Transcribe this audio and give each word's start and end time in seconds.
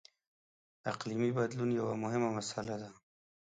•اقلیمي 0.91 1.31
بدلون 1.37 1.69
یوه 1.79 1.95
مهمه 2.03 2.29
مسله 2.37 2.75
ده. 2.81 2.89